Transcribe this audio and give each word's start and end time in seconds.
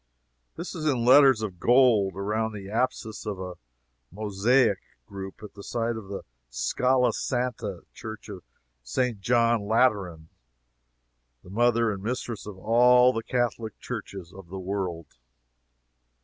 This 0.55 0.73
is 0.73 0.87
in 0.87 1.05
letters 1.05 1.43
of 1.43 1.59
gold 1.59 2.15
around 2.15 2.53
the 2.53 2.71
apsis 2.71 3.27
of 3.27 3.39
a 3.39 3.53
mosaic 4.11 4.79
group 5.05 5.43
at 5.43 5.53
the 5.53 5.61
side 5.61 5.95
of 5.95 6.07
the 6.07 6.23
'scala 6.49 7.13
santa', 7.13 7.81
church 7.93 8.27
of 8.27 8.41
St. 8.81 9.19
John 9.21 9.67
Lateran, 9.67 10.29
the 11.43 11.51
Mother 11.51 11.91
and 11.91 12.01
Mistress 12.01 12.47
of 12.47 12.57
all 12.57 13.13
the 13.13 13.21
Catholic 13.21 13.77
churches 13.79 14.33
of 14.33 14.47
the 14.47 14.57
world. 14.57 15.17